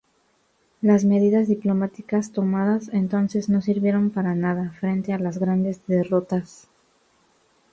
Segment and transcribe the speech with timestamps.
[0.81, 6.67] Las medidas diplomáticas tomadas entonces no sirvieron para nada, frente a las grandes derrotas.